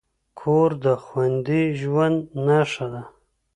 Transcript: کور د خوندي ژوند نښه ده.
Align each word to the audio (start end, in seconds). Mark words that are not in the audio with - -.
کور 0.39 0.69
د 0.83 0.85
خوندي 1.03 1.63
ژوند 1.79 2.19
نښه 2.45 2.87
ده. 2.93 3.01